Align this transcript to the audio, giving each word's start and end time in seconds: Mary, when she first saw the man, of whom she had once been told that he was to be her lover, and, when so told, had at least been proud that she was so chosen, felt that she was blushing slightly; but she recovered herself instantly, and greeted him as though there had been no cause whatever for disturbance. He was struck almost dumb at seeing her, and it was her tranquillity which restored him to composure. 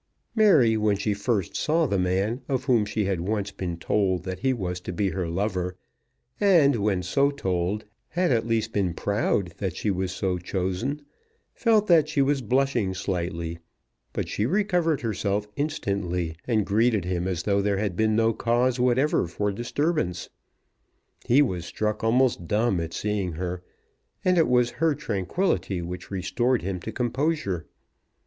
Mary, 0.33 0.75
when 0.77 0.97
she 0.97 1.13
first 1.13 1.55
saw 1.55 1.85
the 1.85 1.99
man, 1.99 2.41
of 2.49 2.63
whom 2.63 2.85
she 2.85 3.05
had 3.05 3.21
once 3.21 3.51
been 3.51 3.77
told 3.77 4.23
that 4.23 4.39
he 4.39 4.51
was 4.51 4.79
to 4.79 4.91
be 4.91 5.09
her 5.11 5.29
lover, 5.29 5.75
and, 6.39 6.77
when 6.77 7.03
so 7.03 7.29
told, 7.29 7.85
had 8.09 8.31
at 8.31 8.47
least 8.47 8.73
been 8.73 8.95
proud 8.95 9.53
that 9.59 9.75
she 9.75 9.91
was 9.91 10.11
so 10.11 10.39
chosen, 10.39 11.03
felt 11.53 11.85
that 11.85 12.09
she 12.09 12.19
was 12.19 12.41
blushing 12.41 12.95
slightly; 12.95 13.59
but 14.11 14.27
she 14.27 14.43
recovered 14.47 15.01
herself 15.01 15.47
instantly, 15.55 16.35
and 16.47 16.65
greeted 16.65 17.05
him 17.05 17.27
as 17.27 17.43
though 17.43 17.61
there 17.61 17.77
had 17.77 17.95
been 17.95 18.15
no 18.15 18.33
cause 18.33 18.79
whatever 18.79 19.27
for 19.27 19.51
disturbance. 19.51 20.29
He 21.25 21.43
was 21.43 21.63
struck 21.63 22.03
almost 22.03 22.47
dumb 22.47 22.79
at 22.79 22.91
seeing 22.95 23.33
her, 23.33 23.61
and 24.25 24.39
it 24.39 24.47
was 24.47 24.71
her 24.81 24.95
tranquillity 24.95 25.79
which 25.79 26.09
restored 26.09 26.63
him 26.63 26.79
to 26.79 26.91
composure. 26.91 27.67